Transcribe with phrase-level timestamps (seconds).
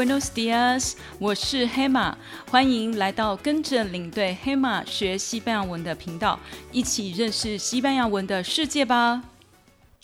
[0.00, 2.16] buenos días，我是黑马，
[2.50, 6.40] 欢迎来到跟着领队黑马学西班牙文的频道，
[6.72, 9.22] 一起认识西班牙文的世界吧。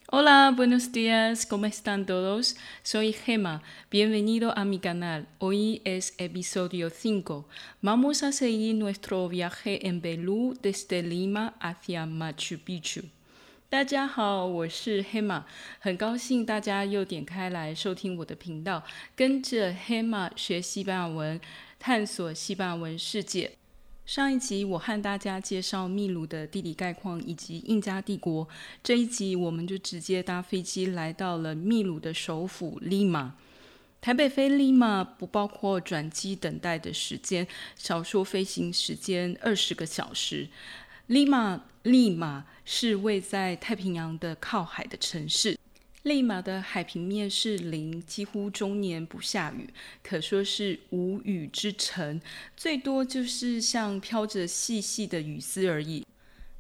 [0.09, 2.55] Hola, buenos días, ¿cómo están todos?
[2.85, 5.25] Soy Gema, bienvenido a mi canal.
[5.39, 7.47] Hoy es episodio cinco.
[7.81, 13.05] Vamos a seguir nuestro viaje en Perú desde Lima hacia Machu Picchu.
[13.70, 15.46] 大家好，我是黑马，
[15.80, 18.82] 很高兴大家又点开来收听我的频道，
[19.14, 21.38] 跟着黑马学西班牙文，
[21.78, 23.52] 探索西班牙文世界。
[24.06, 28.48] 上一集我和大家介绍秘鲁的地理概况以及印加帝国，
[28.82, 33.36] 这一集我们就直接搭飞机来到了秘鲁的首府利马。
[34.00, 40.48] 台北飞利马不包括转机等待的时间，少说飞行时间二十个小时。
[41.08, 45.58] 利马，利马是位在太平洋的靠海的城市。
[46.04, 49.70] 利马的海平面是零，几乎终年不下雨，
[50.04, 52.20] 可说是无雨之城，
[52.58, 56.06] 最多就是像飘着细细的雨丝而已。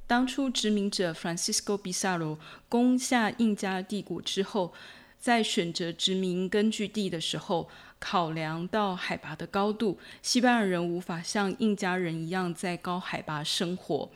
[0.08, 2.38] 当初殖民者 Francisco Pizarro
[2.70, 4.74] 攻下印加帝国之后，
[5.20, 7.70] 在选择殖民根据地的时候，
[8.00, 14.10] 考量到海拔的高度，西班牙人无法像印加人一样在高海拔生活。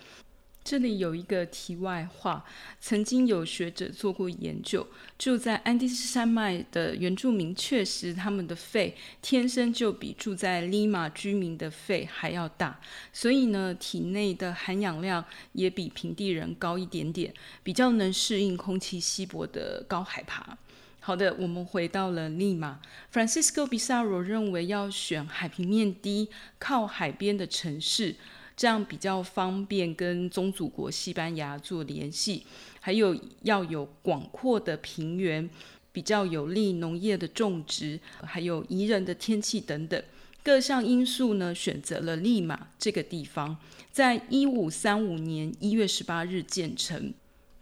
[0.63, 2.45] 这里有一个题外话，
[2.79, 12.79] 曾经有学者做过研究，住在安第斯山脉的原住民确实他们的肺天生就比住在利马居民的肺还要大，
[13.11, 20.57] 所以呢，体内的含氧量也比平地人高一点点，比较能适应空气稀薄的高海拔。
[20.99, 22.79] 好的，我们回到了利马
[23.11, 28.15] ，Francisco Bizarro 认为要选海平面低、靠海边的城市。
[28.61, 32.45] 这样比较方便跟宗主国西班牙做联系，
[32.79, 35.49] 还有要有广阔的平原，
[35.91, 39.99] 比较有利农业的种植，还有宜人的天气等等
[40.43, 43.57] 各项因素呢，选择了利马这个地方，
[43.91, 47.11] 在一五三五年一月十八日建成。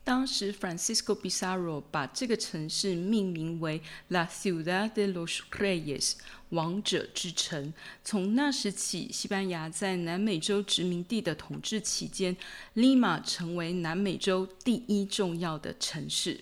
[0.10, 6.14] 当时，Francisco Pizarro 把这个城市命名为 La Ciudad de los Reyes，
[6.50, 7.72] 王者之城。
[8.04, 12.36] 从那时起，西班牙在南美洲殖民地的统治期间，
[12.74, 16.42] 利马成为南美洲第一重要的城市。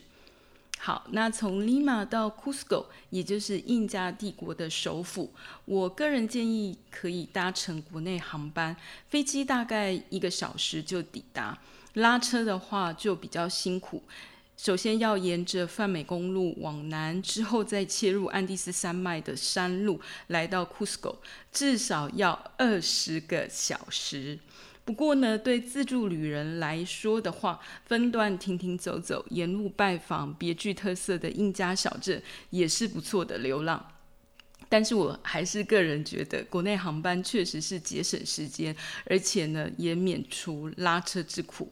[0.80, 5.34] 好，那从利马到 Cusco，也就是印加帝国的首府，
[5.66, 8.78] 我个人建议可以搭乘国内航班，
[9.10, 11.60] 飞机大概一个小时就抵达。
[11.98, 14.04] 拉车的话就比较辛苦，
[14.56, 21.16] 首先要沿着泛美公路往南，之后再切入安第斯山脉的山路，来到 Cusco，
[21.52, 24.38] 至少要二十个小时。
[24.86, 32.22] 不过呢，对自助旅人来说的话，分段停停走走，沿路拜访别具特色的印加小镇，
[32.52, 33.97] 也是不错的流浪。
[34.70, 41.72] 但是我还是个人觉得，国内航班确实是节省时间，而且呢也免除拉车之苦。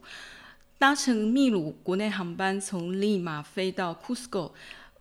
[0.78, 4.52] 搭乘秘鲁国内航班从利马飞到 Cusco，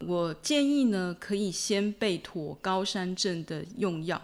[0.01, 4.21] 我建议呢可以先备妥高山症的用药。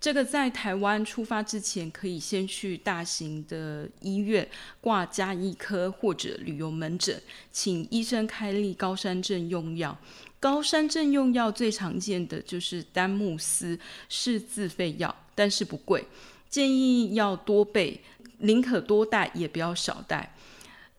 [0.00, 4.48] 这个在台湾出发之前，可以先去大型的医院
[4.80, 7.20] 挂家医科或者旅游门诊，
[7.52, 9.96] 请医生开立高山症用药。
[10.40, 13.78] 高山症用药最常见的就是丹木斯，
[14.08, 16.06] 是自费药，但是不贵，
[16.48, 18.00] 建议要多备，
[18.38, 20.34] 宁可多带也不要少带，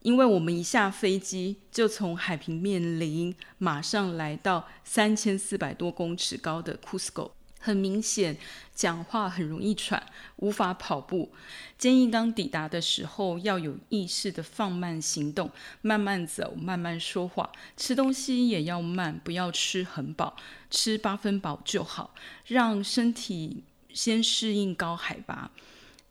[0.03, 7.31] 因为我们一下飞机就从海平面零马上来到三千四百多公尺高的 Cusco。
[7.61, 8.35] 很明显，
[8.73, 10.03] 讲话很容易喘，
[10.37, 11.31] 无法跑步。
[11.77, 15.49] 建议刚抵达的时候要有意识地放慢行动，
[15.81, 17.51] 慢慢走，慢慢说话。
[17.77, 20.35] 吃东西也要慢，不要吃很饱，
[20.69, 22.13] 吃八分饱就好，
[22.47, 25.51] 让身体先适应高海拔。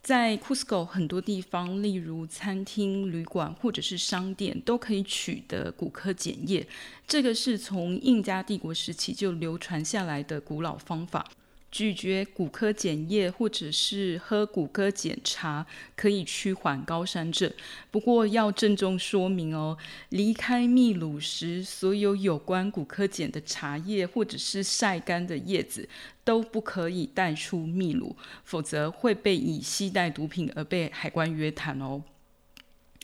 [0.02, 6.66] 在 Cusco 很多地方，例如餐厅、旅馆或者是商店，都可以取得骨科检验。
[7.06, 11.30] 这个是从印加帝国时期就流传下来的古老方法。
[11.70, 15.64] 咀嚼骨科碱液，或者是喝骨科碱茶，
[15.94, 17.50] 可以趋缓高山症。
[17.90, 19.78] 不过要郑重说明哦，
[20.08, 25.88] 离开秘鲁时，所有有关骨科碱的茶叶或者是晒干的叶子
[26.24, 32.02] 都不可以带出秘鲁，否则会被以携带毒品而被海关约谈哦。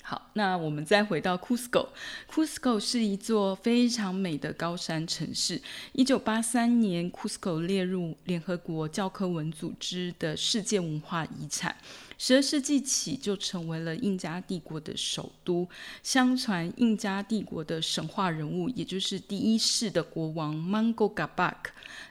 [0.09, 1.89] 好，那我们再回到 Cusco。
[2.31, 5.61] Cusco 是一座非常美的高山城市。
[5.95, 11.75] 一九八三年，Cusco 列入联合国教科文组织的世界文化遗产。
[12.19, 15.69] 十二世纪起就成为了印加帝国的首都。
[16.05, 21.57] 相传，印加帝国的神话人物，也就是第一世的国王 Manco Capac，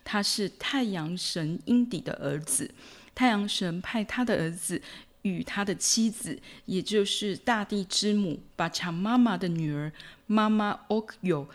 [0.03, 2.69] 他是太阳神英迪的儿子。
[3.15, 4.81] 太阳神派他的儿子。
[5.25, 9.91] 与他的妻子，也就是大地之母巴查妈妈的女儿
[10.27, 11.49] 妈妈奥克尤，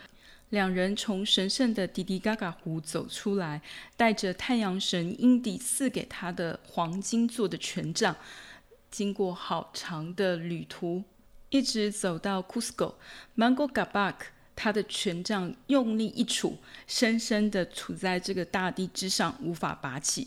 [0.49, 3.63] 两人从神圣的迪迪嘎嘎湖走出来，
[3.97, 8.17] 带着太阳神英迪赐给他的黄金做的权杖，
[8.91, 11.05] 经过好长的旅途，
[11.51, 12.95] 一直走到 Cusco。
[13.37, 14.27] Mango g a b a k
[14.57, 16.57] 他的权杖用力一杵，
[16.89, 20.27] 深深地杵在这个大地之上，无法拔起。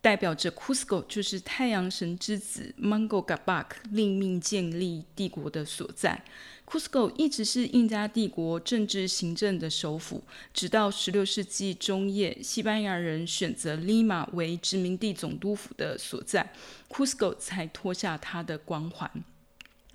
[0.00, 6.22] 代表着 Cusco 就是太阳神之子 Manco Capac 另命建立帝国的所在。
[6.64, 10.22] Cusco 一直是印加帝国政治行政的首府，
[10.52, 16.52] 直到16世纪中叶，西班牙人选择 Lima 为殖民地总督府的所在
[16.90, 19.10] ，Cusco 才脱下它的光环。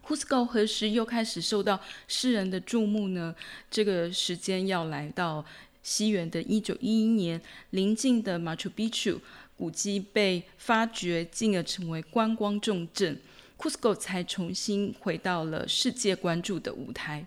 [0.03, 3.35] Cusco 何时又开始受到世人的注目呢？
[3.69, 5.45] 这个时间要来到
[5.83, 7.39] 西元的一九一一年，
[7.69, 9.19] 邻近的 Machu Picchu。
[9.57, 13.19] 古迹被发掘，进而成为观光重镇
[13.57, 17.25] ，Cusco 才重新回到了世界关注的舞台。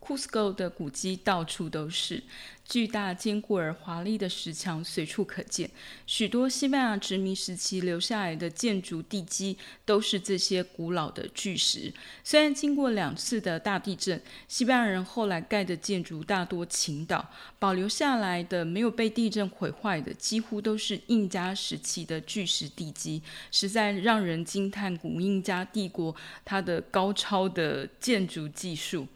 [0.00, 2.22] Cusco 的古迹到处都是。
[2.66, 5.70] 巨大、坚固而华丽的石墙随处可见，
[6.06, 11.92] 许多西班牙殖民时期留下来的建筑地基都是这些古老的巨石。
[12.24, 29.06] 虽然经过两次的大地震，西班牙人后来盖的建筑大多倾倒，保留下来的没有被地震毁坏的，几乎都是印加时期的巨石地基，实在让人惊叹古印加帝国它的高超的建筑技术。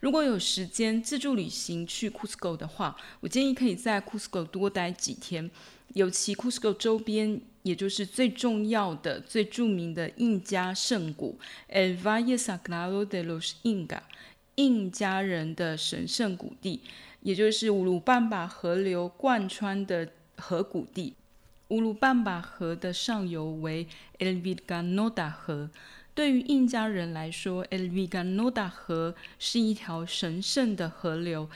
[0.00, 5.50] 如果有时间自助旅行去 Cusco 的话，我建议可以在 Cusco 多待几天。
[5.94, 11.38] 尤其 Cusco 周边，也就是最重要的、最著名的印加圣谷
[11.70, 14.00] El Valle Sagrado de los Inca，
[14.56, 16.80] 印加人的神圣谷地，
[17.22, 21.14] 也就是乌鲁班巴河流贯穿的河谷地。
[21.68, 23.86] 乌鲁班巴河的上游为
[24.18, 25.70] El Viganota 河。
[26.14, 31.48] 对于印加人来说，El Viganota 河是一条神圣的河流。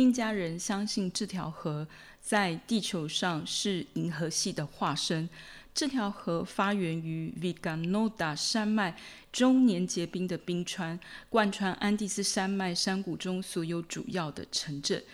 [0.00, 1.86] 印加人相信这条河
[2.22, 5.28] 在地球上是银河系的化身。
[5.74, 8.96] 这条河发源于 Vilcanota 山脉
[9.30, 10.98] 终年结冰的冰川，
[11.28, 15.04] 贯穿安第斯山脉山谷中所有主要的城镇，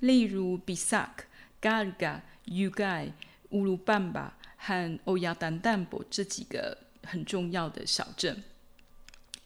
[0.00, 1.08] 例如 Pisac、
[1.62, 3.12] Galga、Yungay、
[3.50, 6.76] 乌鲁班巴和欧亚丹丹博这几个。
[7.08, 8.42] 很重要的小镇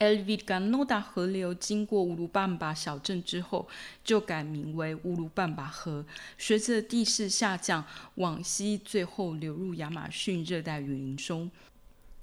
[0.01, 3.69] ，El Vilcanota 河流经过乌鲁班巴小镇之后，
[4.03, 6.05] 就改名为乌鲁班巴河。
[6.37, 7.85] 随着地势下降，
[8.17, 11.51] 往西最后流入亚马逊热带雨林中。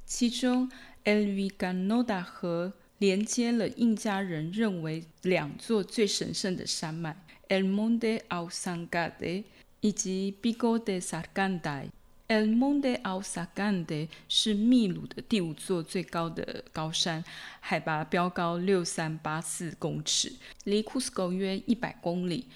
[0.05, 0.69] 其中
[1.03, 7.15] ，El Vilcanota 河连接了印加人认为两座最神圣的山脉
[7.47, 9.43] ：El Monte Ausangate
[9.81, 11.89] 以及 Pico de Sargantay。
[12.27, 17.23] El Monte Ausangate 是秘鲁的第五座最高的高山，
[17.61, 20.33] 海拔标高六三八四公尺，
[20.65, 22.47] 离 Cusco 约一百公里。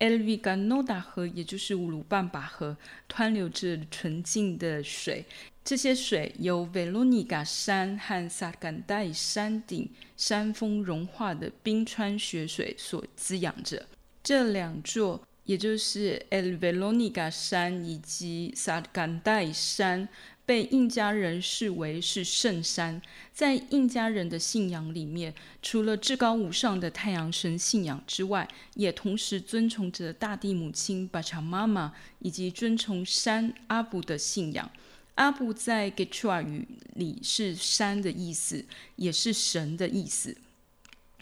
[0.00, 2.76] El Viganota 河，也就是乌鲁班巴河，
[3.08, 5.24] 湍流着纯净的水，
[5.62, 13.86] 这些水由 Veronica 山和 Sargantay 山顶山峰融化的冰川雪水所滋养着。
[14.24, 15.22] 这两座。
[15.50, 20.08] 也就是 Elvelonica 山以及 Sargantay 山
[20.46, 23.02] 被印加人视为是圣山，
[23.32, 34.70] 在印加人的信仰里面，除了至高无上的太阳神信仰之外，也同时尊崇着大地母亲巴查妈妈以及尊崇山阿布的信仰。
[35.16, 36.64] 阿布在 Quechua 语
[36.94, 38.64] 里是山的意思，
[38.94, 40.36] 也是神的意思。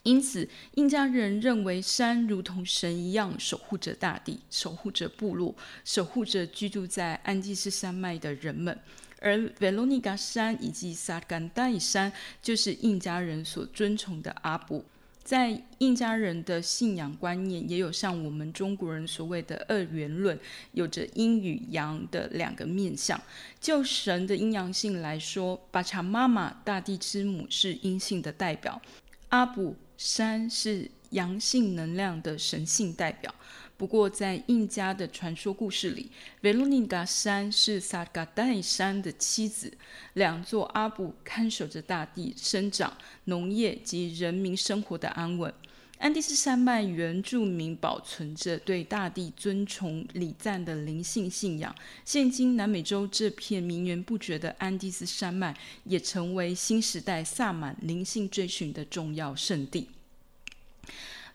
[0.09, 8.79] 因此，印加人认为山如同神一样守护着大地，守护着部落，守护着居住在安第斯山脉的人们。
[9.21, 12.11] 而 Veronica 山以及 Sargantay 山
[12.41, 14.83] 就是印加人所尊崇的阿布。
[15.23, 20.41] 在印加人的信仰观念，也有像我们中国人所谓的二元论，
[20.73, 23.21] 有着阴与阳的两个面相。
[23.61, 28.81] 就神的阴阳性来说，巴查妈妈大地之母是阴性的代表，
[29.29, 29.77] 阿布。
[29.99, 33.35] 山是阳性能量的神性代表。
[33.77, 39.73] 不过，在印加的传说故事里，维罗尼嘎山是萨嘎代山的妻子。
[40.15, 45.53] 两座阿布看守着大地生长、农业及人民生活的安稳。
[45.99, 51.75] 安第斯山脉原住民保存着对大地尊崇礼赞的灵性信仰。
[52.05, 55.53] 现今南美洲这片绵延不绝的安第斯山脉，
[55.83, 59.89] 也成为新时代萨满灵性追寻的重要圣地。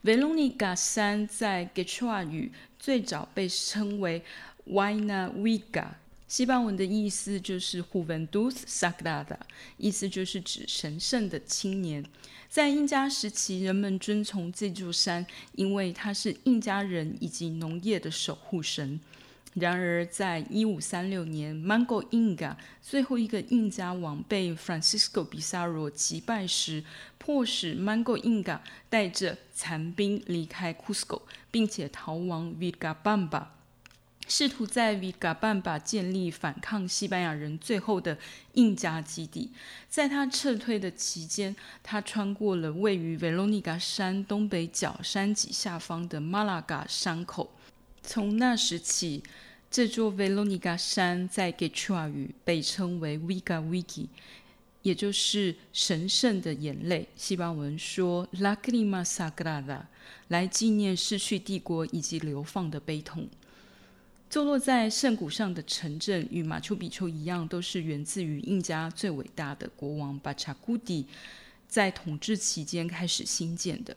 [0.04, 4.24] 维罗尼嘎山在 Quechua 语最早被称为
[4.66, 5.88] Huayna Huica，
[6.34, 9.38] 西班牙文的意思就是 Juventud Sagrada，
[9.78, 12.04] 意思就是指神圣的青年。
[12.50, 19.00] 在印加时期，人们遵从这座山，因为它是印加人以及农业的守护神。
[19.54, 26.84] 然而，在一五三六年，Mango Inca 最后一个印加王被 Francisco Pizarro 击败时，
[27.20, 28.58] 迫使 Mango Inca
[28.90, 31.22] 带着残兵离开 Cusco，
[31.52, 33.46] 并且逃亡 Vilcabamba，
[34.28, 38.18] 试图在 Vilcabamba 建立反抗西班牙人最后的
[38.54, 39.52] 印加基地。
[39.90, 47.52] 在他撤退的期间，他穿过了位于维罗尼嘎山东北角山脊下方的马拉嘎山口。
[48.02, 49.22] 从那时起，
[49.70, 54.08] 这座维罗尼嘎山在 Quechua 语被称为 Huica Huiqui，
[54.82, 57.08] 也就是神圣的眼泪。
[57.16, 59.82] 西班牙文说 Lágrima Sagrada，
[60.30, 63.28] 来纪念失去帝国以及流放的悲痛。
[64.34, 71.06] 坐落在圣谷上的城镇，与马丘比丘一样，都是源自于印加最伟大的国王巴查古迪
[71.68, 73.96] 在统治期间开始兴建的。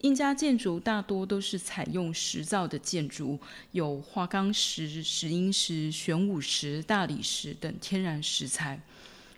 [0.00, 3.38] 印加建筑大多都是采用石造的建筑，
[3.70, 8.80] 有花岗石、石英石、玄武石、大理石等天然石材，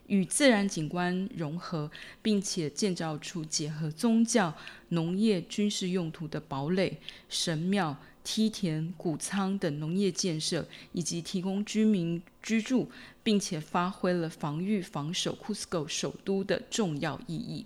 [0.07, 1.90] 与自然景观融合，
[2.23, 4.57] 并且建造出结合宗教、
[4.88, 7.95] 农业、军事用途的堡垒、神庙、
[8.30, 12.90] 梯田、谷仓等农业建设，以及提供居民居住，
[13.23, 17.64] 并且发挥了防御、防守 Cusco 首都的重要意义。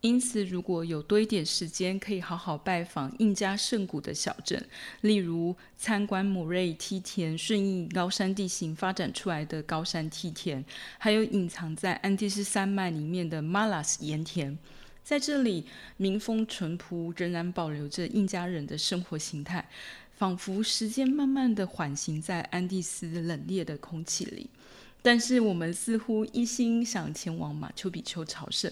[0.00, 4.66] 因此，如果有多一点时间，可以好好拜访印加圣谷的小镇，
[5.02, 10.64] 例如参观莫瑞梯田，顺应高山地形发展出来的高山梯田，
[10.98, 14.58] 还有隐藏在安第斯山脉里面的马拉斯盐田。
[15.04, 15.66] 在这里，
[15.96, 19.68] 民风淳朴，仍然保留着印加人的生活形态，
[20.16, 24.48] 仿佛时间慢慢的缓行在安第斯冷冽的空气里。
[25.02, 28.70] 但是我们似乎一心想前往马丘比丘朝圣，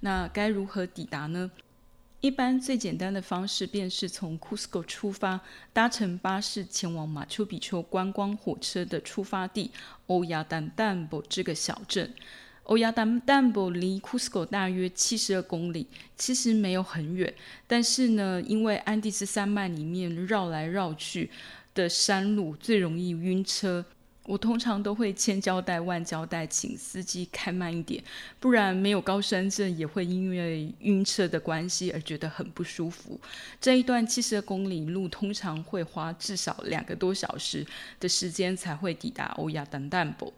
[0.00, 1.50] 那该如何抵达呢？
[2.20, 5.40] 一般最简单的方式便是从 Cusco 出发，
[5.72, 9.72] 搭乘巴士前往马丘比丘观光火车的出发地
[10.06, 12.14] 欧亚丹丹博这个小镇。
[12.64, 17.32] 欧亚丹丹博离 Cusco 大约七十二公里，其实没有很远，
[17.66, 21.28] 但是呢，因为安第斯山脉里面绕来绕去
[21.74, 23.84] 的山路最容易晕车。
[24.24, 28.00] 我通常都会千交代万交代，请司机开慢一点，
[28.38, 33.20] 不然没有高山症也会因为晕车的关系而觉得很不舒服。
[33.60, 37.66] 这一段七十二公里路通常会花至少两个多小时
[37.98, 40.32] 的时间才会抵达欧亚丹丹布。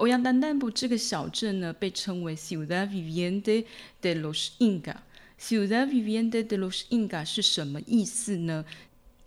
[0.00, 3.66] 欧阳丹丹布这个小镇呢，被称为 Ciudad Viviente
[4.00, 4.94] de los Inca。
[5.38, 8.64] Ciudad Viviente de los Inca 是什么意思呢？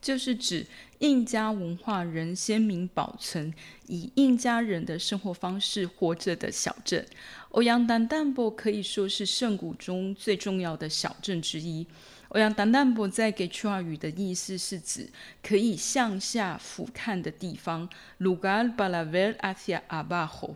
[0.01, 0.65] 就是指
[0.97, 3.53] 印加文化人鲜明保存、
[3.85, 7.05] 以印加人的生活方式活着的小镇。
[7.49, 11.85] 欧阳丹丹布可以说是圣谷中最重要的小镇之一。
[12.29, 15.07] 欧阳丹丹布在给曲尔语的意思是指
[15.43, 17.87] 可以向下俯瞰的地方
[18.19, 20.55] ，Lugar Balavel Asia Abajo。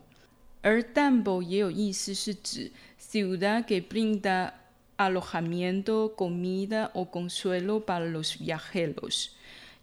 [0.68, 4.52] 而 Tambo 也有意思是指 ciudad que brinda
[4.98, 9.28] alojamiento, comida o consuelo para los viajeros。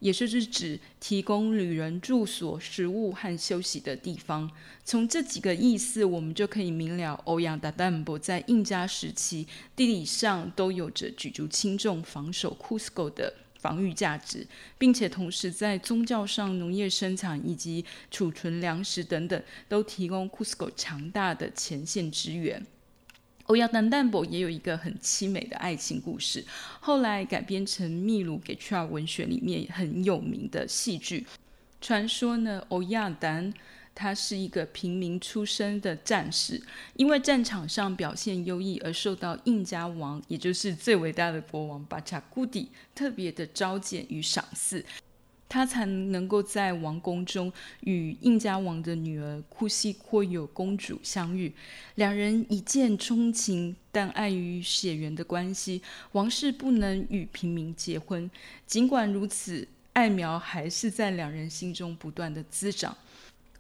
[0.01, 4.51] 也就是指提供旅人住所、食物和休息的地方。
[4.85, 13.33] 从这几个意思，我们就可以明了，欧阳达丹博在印加时期地理上都有着举足轻重、防守 Cusco 的
[13.65, 22.63] 防御价值，并且同时在宗教上、农业生产以及储存粮食等等，都提供 Cusco 强大的前线支援。
[23.45, 26.45] 欧亚丹丹博也有一个很凄美的爱情故事，
[26.81, 31.27] 后来改编成秘鲁给切尔文学里面很有名的戏剧。
[31.81, 33.53] 传说呢，欧亚丹
[33.95, 36.61] 他是一个平民出身的战士，
[36.97, 44.85] 因为战场上表现优异而受到印加王，也就是最伟大的国王巴查古迪特别的召见与赏赐。
[45.47, 51.53] 他才能够在王宫中与印加王的女儿库西阔有公主相遇。
[51.95, 58.29] 两人一见钟情，但碍于血缘的关系，王室不能与平民结婚。
[58.67, 62.97] 尽管如此，爱苗还是在两人心中不断的滋长。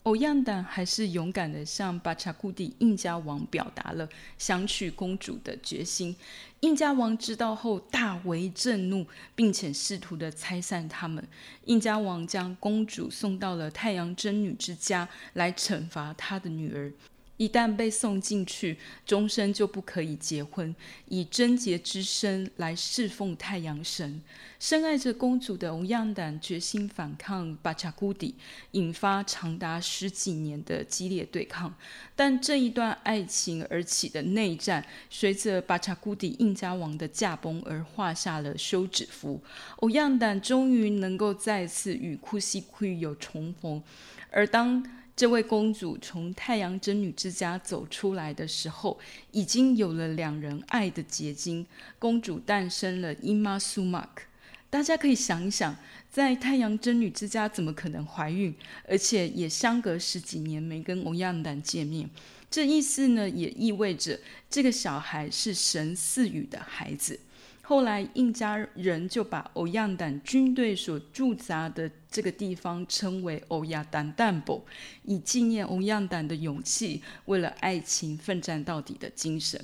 [0.04, 4.06] 欧样的还是勇敢的向巴查库蒂印加王表达了
[4.37, 6.14] 想娶公主的决心。
[6.61, 11.26] 印加王知道后大为震怒，并且试图的拆散他们。
[11.64, 16.92] 印加王将公主送到了太阳真女之家来惩罚他的女儿。
[17.37, 20.75] 一旦被送进去，终身就不可以结婚，
[21.09, 24.23] 以贞洁之身来侍奉太阳神。
[24.61, 28.35] 深爱着公主的欧阳胆决心反抗巴查库蒂，
[28.71, 31.75] 引发长达十几年的激烈对抗。
[32.17, 39.43] 但这一段爱情而起的内战，随着巴查库蒂印加王的驾崩而画下了休止符。
[39.79, 43.83] 欧阳胆终于能够再次与库西库有重逢，
[44.31, 44.83] 而当
[45.16, 48.99] 这位公主从太阳真女之家走出来的时候，
[49.30, 51.64] 已经有了两人爱的结晶。
[52.00, 54.25] 公主诞生了伊玛苏玛克。
[54.68, 55.76] 大家可以想一想，
[56.11, 58.52] 在太阳真女之家怎么可能怀孕？
[58.88, 62.11] 而且也相隔十几年没跟欧阳胆见面。
[62.50, 64.18] 这意思呢，也意味着
[64.50, 67.21] 这个小孩是神赐予的孩子。
[67.66, 74.62] 后来，印加人就把欧亚胆军队所驻扎的这个地方称为欧亚胆胆堡，
[75.04, 79.59] 以纪念欧亚胆的勇气，为了爱情奋战到底的精神。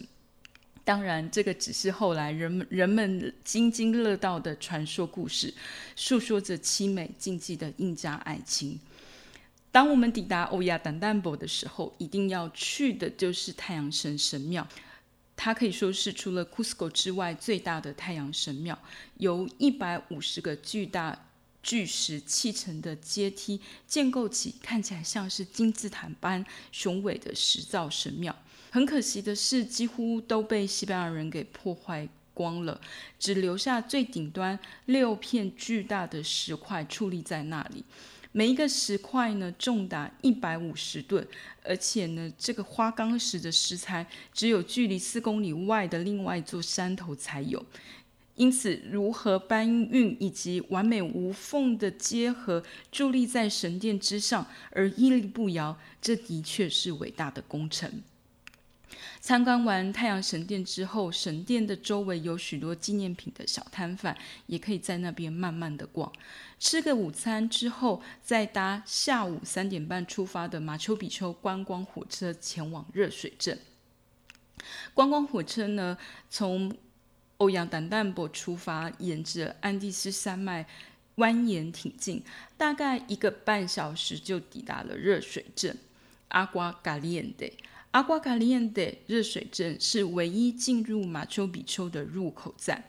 [0.82, 5.52] 当然，这个只是后来人们人们津津乐道的传说故事，
[5.94, 8.80] 诉说着凄美禁忌的印加爱情。
[9.70, 14.66] 当我们抵达欧亚胆胆堡的时候，一定要去的就是太阳神神庙。
[15.42, 18.78] 它可以说是除了 Cusco 之外最大的太阳神庙，
[19.16, 21.28] 由一百五十个巨大
[21.62, 28.36] 巨石砌成的阶梯建构起，看起来像是金字塔般雄伟的石造神庙。
[28.70, 32.78] 很可惜的是，几乎都被西班牙人给破坏光了，
[33.18, 37.82] 只留下最顶端六片巨大的石块矗立在那里。
[38.32, 41.26] 每一个石块呢，重达一百五十吨，
[41.64, 47.64] 而且呢，这个花岗石的石材只有距离四公里外的另外一座山头才有。
[48.36, 58.00] 因此，如何搬运以及完美无缝的结合，伫立在神殿之上而屹立不摇，这的确是伟大的工程。
[59.20, 66.10] 参观完太阳神殿之后，神殿的周围有许多纪念品的小摊贩，也可以在那边慢慢的逛。
[66.58, 73.58] 吃个午餐之后，再搭下午三点半出发的马丘比丘观光火车前往热水镇。
[74.94, 75.98] 观光火车呢，
[76.30, 76.74] 从
[77.36, 80.66] 欧阳胆胆堡出发，沿着安第斯山脉
[81.16, 82.24] 蜿蜒挺进，
[82.56, 85.76] 大概一个半小时就抵达了热水镇
[86.28, 87.46] 阿瓜卡利恩德。
[87.92, 92.84] 阿瓜卡利恩德热水镇是唯一进入马丘比丘的入口站。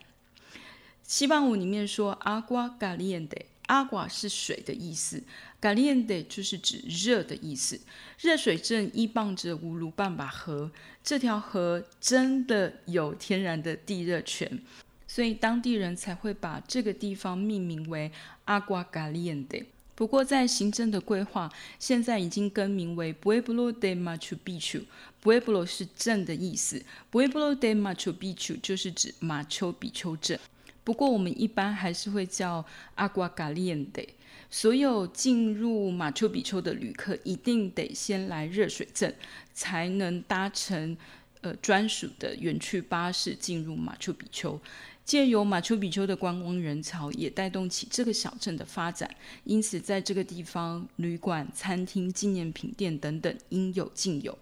[1.01, 3.35] 西班牙语里面说阿瓜卡利恩德，
[3.65, 5.23] 阿瓜是水的意思，
[5.59, 7.81] 卡利恩德就是指热的意思。
[8.19, 10.71] 热水镇依傍着乌鲁班巴河，
[11.03, 14.61] 这条河真的有天然的地热泉，
[15.07, 18.11] 所以当地人才会把这个地方命名为
[18.45, 19.57] 阿瓜卡利恩德。
[20.01, 24.81] 不过，在行政的规划，现在已经更名为 Pueblo de Machu Picchu。
[25.21, 30.39] Pueblo 是镇的意思，Pueblo de Machu Picchu 就是指马丘比丘镇。
[30.83, 32.65] 不过，我们一般还是会叫
[32.97, 34.07] Agua Caliente。
[34.49, 39.13] 所有进入马丘比丘的旅客，一定得先来热水镇，
[39.53, 40.97] 才能搭乘
[41.41, 44.59] 呃专属的园区巴士进入马丘比丘。
[45.03, 49.09] 借由马丘比丘的观光人潮，也带动起这个小镇的发展。
[49.43, 54.37] 因此，在这个地方，旅馆、餐厅、纪念品店等等应有尽有。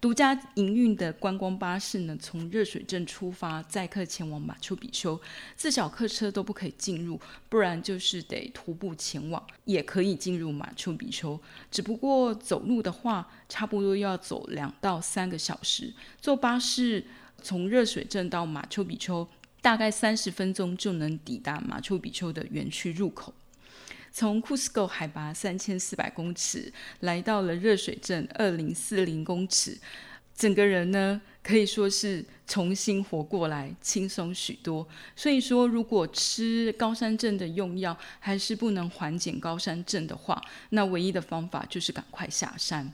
[0.00, 5.20] 独家营运的观光巴士呢，从热水镇出发，载客前往马丘比丘。
[5.58, 9.46] 至小客车都不可以进入，不然就是得徒步前往。
[9.66, 11.38] 也可以进入马丘比丘，
[11.70, 15.92] 只不过走路的话，差不多要走两到三个小时。
[16.18, 17.04] 坐巴士
[17.42, 19.28] 从热水镇到马丘比丘。
[19.60, 23.32] 大概三十分钟就能抵达马丘比丘的园区入口。
[24.12, 29.78] 从库斯科海拔三千四百公尺来到了热水镇二零四零公尺，
[30.34, 34.88] 整个人呢可以说是重新活过来，轻松许多。
[35.14, 42.92] 所以说，如果吃高山症的用药还是不能缓解高山症的话，那唯一的方法就是赶快下山。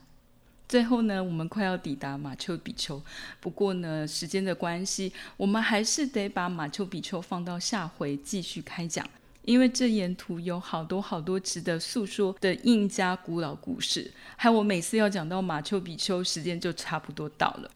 [0.68, 3.00] 最后呢，我们快要抵达马丘比丘，
[3.40, 9.08] 不过呢，时间的关系，我们还是得把马丘比丘放到下回继续开讲。
[9.42, 17.70] 因为这沿途有好多好多值得诉说的印加古老故事，还有我每次要讲到马丘比丘，时间就差不多到了。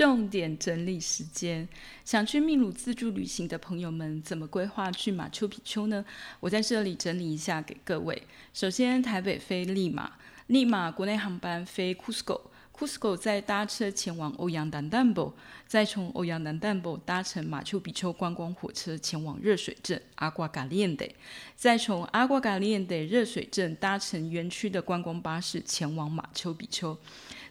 [0.00, 1.68] 重点整理时间，
[2.06, 6.02] 想去秘鲁自助旅行的朋友们，怎么规划去马丘比丘呢？
[6.40, 8.22] 我在这里整理一下给各位。
[8.54, 10.12] 首先，台北飞利马。
[10.46, 15.36] 利马国内航班飞 Cusco，Cusco 再搭车前往欧阳丹丹博，
[15.66, 21.06] 再从欧阳丹丹博搭乘马丘比丘观光火车前往热水镇阿瓜嘎利安德，
[21.54, 26.96] 再从阿瓜嘎利安德热水镇搭乘园区的观光巴士前往马丘比丘。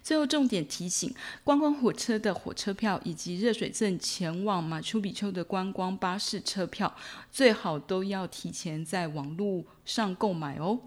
[0.01, 6.95] 最后重点提醒：观光火车的火车票以及热水镇前往马丘比丘的观光巴士车票，
[7.31, 10.79] 最好都要提前在网络上购买哦。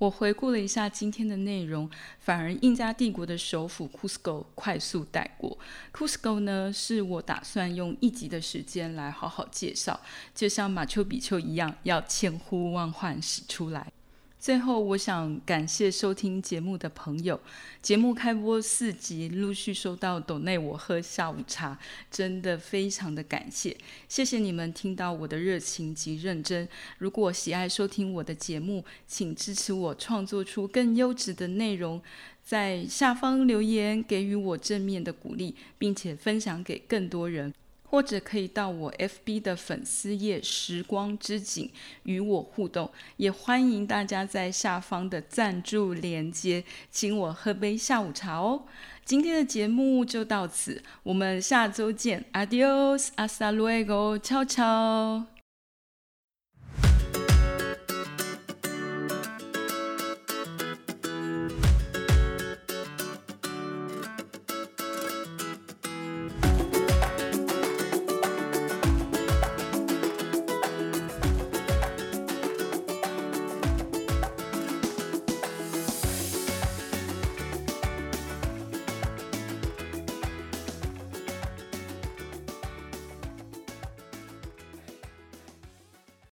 [0.00, 5.58] 我回顾了一下今天的内容，反而印加帝国的首府 Cusco 快速带过。
[5.92, 10.00] Cusco 呢，是我打算用一集的时间来好好介绍，
[10.34, 13.92] 就像马丘比丘一样，要千呼万唤始出来。
[14.40, 17.38] 最后，我想感谢收听节目的朋友。
[17.82, 21.78] 节目开播四集，陆续收到抖内我喝下午茶，
[22.10, 23.76] 真的非常的感谢。
[24.08, 26.66] 谢谢你们听到我的热情及认真。
[26.96, 32.00] 如果喜爱收听我的节目，请支持我创作出更优质的内容，
[32.42, 37.52] 在下方留言给予我正面的鼓励，并且分享给更多人。
[37.90, 41.68] 或者可以到我 FB 的粉丝页“时光之景”
[42.04, 48.62] 与我互动，也欢迎大家在下方的赞助链接请我喝杯下午茶哦。
[49.04, 55.39] 今天的节目就到此，我们下周见，Adios，Hasta luego，ciao ciao。